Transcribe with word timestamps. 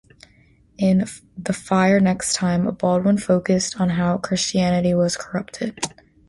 In 0.79 1.05
"The 1.37 1.53
Fire 1.53 1.99
Next 1.99 2.33
Time", 2.33 2.65
Baldwin 2.73 3.19
focused 3.19 3.79
on 3.79 3.89
how 3.91 4.17
Christianity 4.17 4.95
was 4.95 5.15
corrupted. 5.15 5.79